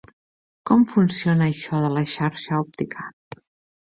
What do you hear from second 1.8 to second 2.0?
de